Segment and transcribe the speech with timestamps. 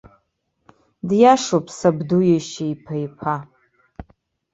[1.07, 3.35] Диашоуп сабду иашьа иԥа-иԥа.